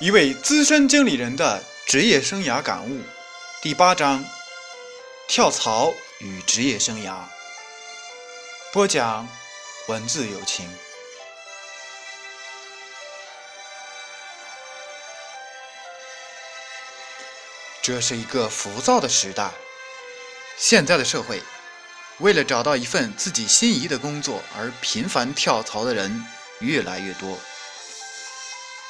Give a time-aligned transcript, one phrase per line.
[0.00, 3.00] 一位资深经理人的职业生涯感悟，
[3.62, 4.24] 第八章：
[5.28, 7.14] 跳槽与职业生涯。
[8.72, 9.28] 播讲：
[9.86, 10.68] 文字有情。
[17.80, 19.52] 这是一个浮躁的时代，
[20.56, 21.40] 现在的社会，
[22.18, 26.24] 为了找到一份自己心仪的工作而频繁跳槽的人
[26.58, 27.38] 越来越多。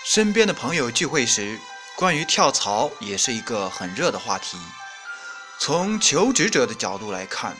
[0.05, 1.59] 身边的朋友聚会时，
[1.97, 4.59] 关于跳槽也是一个很热的话题。
[5.59, 7.57] 从求职者的角度来看，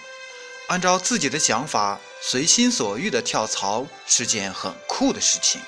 [0.69, 5.59] 按照自己的想法随心所欲的跳槽是件很酷的事情。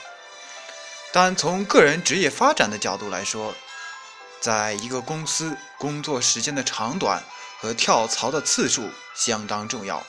[1.15, 3.55] 但从个人职业发展的角度来说，
[4.39, 7.25] 在一个公司工作时间的长短
[7.59, 10.07] 和跳槽的次数相当重要。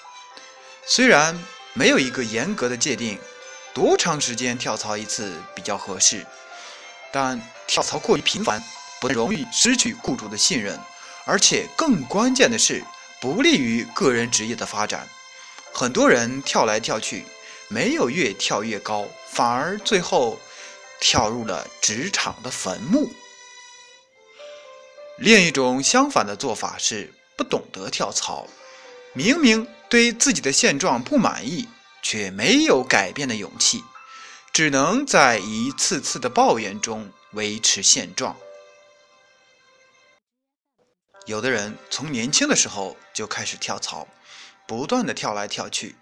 [0.86, 3.18] 虽然没有一个严格的界定，
[3.74, 6.28] 多长时间跳槽一次比较合适。
[7.12, 8.62] 但跳槽过于频繁，
[9.00, 10.80] 不容易失去雇主的信任，
[11.26, 12.84] 而且更关键的是，
[13.22, 15.08] 不利于个人职业的发展。
[15.74, 17.26] 很多人跳来跳去，
[17.68, 20.40] 没有越跳越高，反而最后
[21.00, 23.12] 跳入了职场的坟墓。
[25.18, 28.48] 另一种相反的做法是不懂得跳槽，
[29.14, 31.68] 明明对自己的现状不满意，
[32.02, 33.84] 却没有改变的勇气。
[34.58, 38.36] 只能在一次次的抱怨中维持现状。
[41.28, 44.08] 有的人从年轻的时候就开始跳槽，
[44.68, 45.96] 不断的跳来跳去。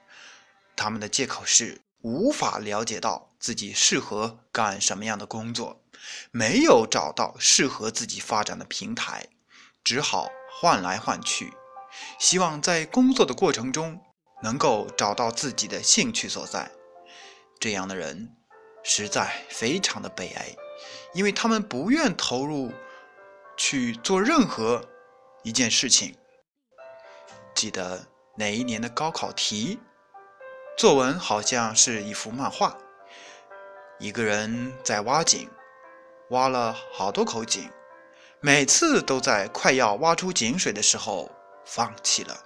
[0.73, 5.81] 他们的借口是无法了解到自己适合干什么样的工作，
[6.31, 9.27] 没有找到适合自己发展的平台，
[9.83, 11.51] 只好换来换去，
[12.17, 14.01] 希望在工作的过程中
[14.41, 16.71] 能够找到自己的兴趣所在。
[17.59, 18.31] 这样的人。
[18.87, 20.55] 实在非常的悲哀，
[21.11, 22.71] 因为他们不愿投入
[23.57, 24.87] 去做任何
[25.41, 26.15] 一件事情。
[27.55, 28.05] 记得
[28.35, 29.79] 哪一年的高考题
[30.77, 32.77] 作文好像是一幅漫画，
[33.97, 35.49] 一个人在挖井，
[36.29, 37.67] 挖了好多口井，
[38.39, 41.31] 每次都在快要挖出井水的时候
[41.65, 42.37] 放弃了，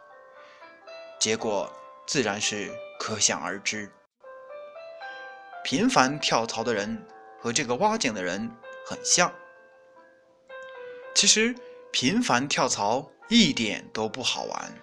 [1.20, 1.70] 结果
[2.08, 3.92] 自然是可想而知。
[5.64, 7.06] 频繁跳槽的人
[7.40, 8.50] 和这个挖井的人
[8.86, 9.32] 很像。
[11.14, 11.54] 其实
[11.92, 14.74] 频繁跳槽一点都不好玩，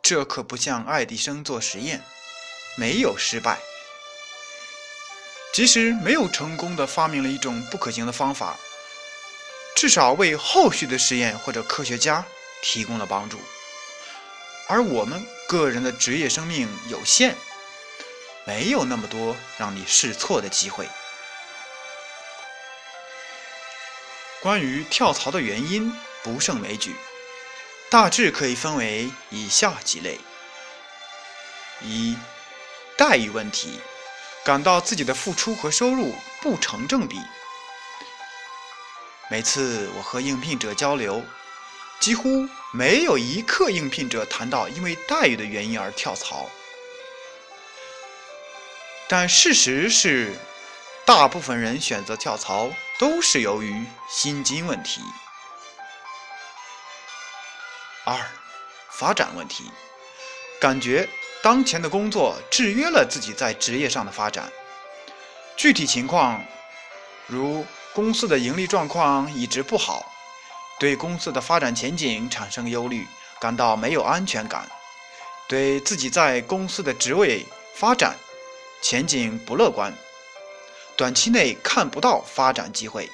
[0.00, 2.00] 这可不像爱迪生做实验，
[2.76, 3.58] 没有失败。
[5.52, 8.56] 即使没有成功的发明了一种不可行的方法，
[9.74, 12.24] 至少为后续的实验或者科学家
[12.62, 13.38] 提供了帮助。
[14.68, 17.34] 而我们个人的职业生命有限。
[18.50, 20.88] 没有那么多让你试错的机会。
[24.42, 25.92] 关于跳槽的原因
[26.24, 26.96] 不胜枚举，
[27.88, 30.18] 大致可以分为以下几类：
[31.80, 32.18] 一、
[32.96, 33.78] 待遇问题，
[34.44, 36.12] 感到自己的付出和收入
[36.42, 37.20] 不成正比。
[39.30, 41.24] 每次我和应聘者交流，
[42.00, 46.50] 几乎没有一刻应聘者谈到因为待遇的原因而跳槽。
[49.12, 50.38] 但事实是，
[51.04, 55.00] 大部分人选择跳槽都是由于薪金问题。
[58.04, 58.16] 二，
[58.92, 59.68] 发展问题，
[60.60, 61.08] 感觉
[61.42, 64.48] 当前的工作制约了自己在职业上的发展。
[65.56, 66.40] 具体情况，
[67.26, 70.06] 如公司的盈利状况一直不好，
[70.78, 73.04] 对公司的发展前景产生忧虑，
[73.40, 74.70] 感到没有安全感，
[75.48, 77.44] 对自己在公司的职位
[77.74, 78.16] 发展。
[78.82, 79.92] 前景不乐观，
[80.96, 83.08] 短期内看不到发展机会，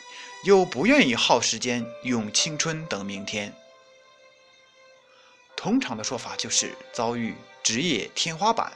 [0.44, 3.54] 又不愿意耗时间用青春等明天。
[5.56, 8.72] 通常的说法就是遭遇职业天花板。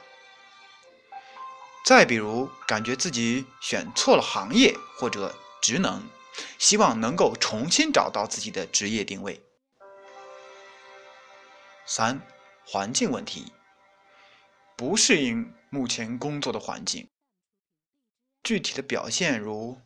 [1.85, 6.03] 再比如，感觉自己选错了行业或者职能，
[6.59, 9.41] 希望能够重新找到自己的职业定位。
[11.85, 12.21] 三、
[12.65, 13.51] 环境问题，
[14.81, 15.53] 不适应。
[15.69, 17.07] 目前工作的环境，
[18.41, 19.77] 具体的表现如：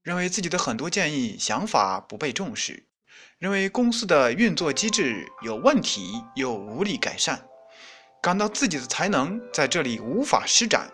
[0.00, 2.84] 认为自己的很多建议、想法不被重视；
[3.36, 7.36] 认为公司的运作机制有问题又无力改善；
[8.22, 10.90] 感到自己的才能在这里无法施展。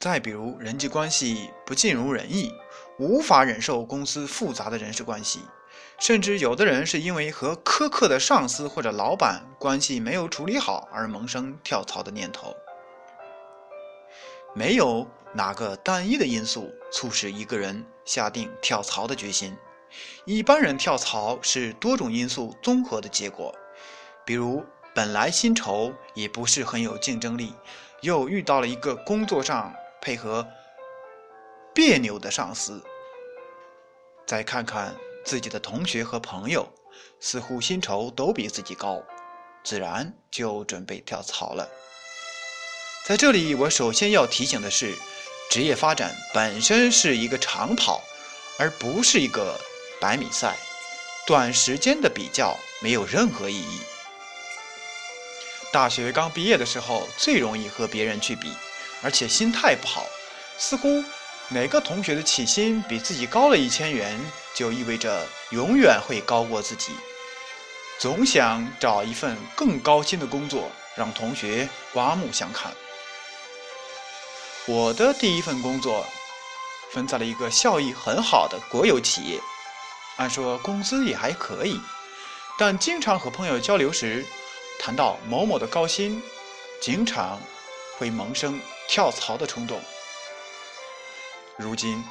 [0.00, 2.52] 再比如，人际关系不尽如人意，
[2.98, 5.38] 无法忍受公司复杂的人事关系。
[5.98, 12.54] 甚至有的人是因为和苛刻的上司或者老板关系没有处理好而萌生跳槽的念头。
[14.54, 19.56] 没有哪个单一的因素促使一个人下定跳槽的决心。
[20.24, 23.54] 一般人跳槽是多种因素综合的结果，
[24.24, 24.64] 比如
[24.94, 27.54] 本来薪酬也不是很有竞争力，
[28.00, 30.46] 又遇到了一个工作上配合
[31.74, 32.82] 别扭的上司。
[34.26, 34.94] 再看看
[35.26, 36.72] 自己的同学和朋友，
[37.18, 39.02] 似乎薪酬都比自己高，
[39.64, 41.68] 自然就准备跳槽了。
[43.04, 44.94] 在这里，我首先要提醒的是，
[45.50, 48.00] 职业发展本身是一个长跑，
[48.56, 49.58] 而不是一个
[50.00, 50.56] 百米赛。
[51.26, 53.80] 短时间的比较没有任何意义。
[55.72, 58.52] 大学刚毕业的时候，最容易和别人去比，
[59.02, 60.06] 而且心态不好，
[60.56, 61.02] 似乎
[61.48, 64.20] 哪个同学的起薪比自己高了一千元，
[64.56, 66.92] 就意味着永远会高过自己，
[67.98, 72.72] 总想找一份更高薪的工作，让同学刮目相看。
[74.66, 76.06] 我的第一份工作
[76.90, 79.38] 分在了一个效益很好的国有企业，
[80.16, 81.78] 按说工资也还可以，
[82.58, 84.24] 但经常和朋友交流时
[84.80, 86.22] 谈到某某的高薪，
[86.80, 87.38] 经常
[87.98, 88.58] 会萌生
[88.88, 89.78] 跳槽的冲动。
[91.58, 92.02] 如今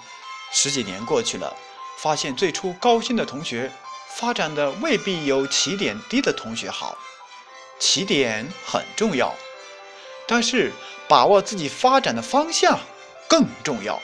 [0.53, 1.55] 十几年过去了，
[1.97, 3.71] 发现最初高薪的同学
[4.15, 6.97] 发展的未必有起点低的同学好，
[7.79, 9.33] 起点很重要。
[10.27, 10.71] 但是，
[11.07, 12.79] 把握自己发展的方向
[13.27, 14.01] 更重要。